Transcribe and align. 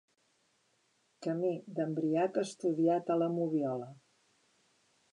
Camí 1.25 1.51
d'embriac 1.79 2.41
estudiat 2.45 3.15
a 3.17 3.21
la 3.25 3.31
moviola. 3.39 3.95